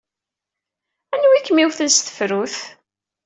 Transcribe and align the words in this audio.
Anwa 1.13 1.33
ay 1.35 1.43
kem-iwten 1.45 1.89
s 1.91 1.97
tefrut? 1.99 2.55